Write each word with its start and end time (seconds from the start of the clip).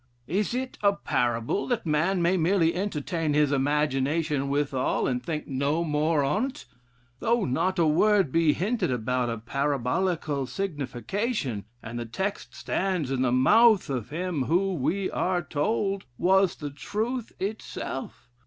"Is 0.25 0.55
it 0.55 0.79
a 0.81 0.93
parable 0.93 1.67
that 1.67 1.85
a 1.85 1.87
man 1.87 2.23
may 2.23 2.35
merely 2.35 2.73
entertain 2.73 3.35
his 3.35 3.51
imagination 3.51 4.49
withal, 4.49 5.05
and 5.05 5.21
think 5.21 5.45
no 5.47 5.83
more 5.83 6.23
on't, 6.23 6.65
though 7.19 7.45
not 7.45 7.77
a 7.77 7.85
word 7.85 8.31
be 8.31 8.53
hinted 8.53 8.89
about 8.91 9.29
a 9.29 9.37
parabolical 9.37 10.47
signification, 10.47 11.65
and 11.83 11.99
the 11.99 12.07
text 12.07 12.55
stands 12.55 13.11
in 13.11 13.21
the 13.21 13.31
mouth 13.31 13.91
of 13.91 14.09
him 14.09 14.45
who, 14.45 14.73
we 14.73 15.11
are 15.11 15.43
told, 15.43 16.05
was 16.17 16.55
the 16.55 16.71
truth 16.71 17.33
itself? 17.39 18.27